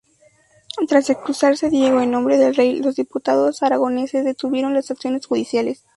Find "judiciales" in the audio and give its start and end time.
5.27-5.83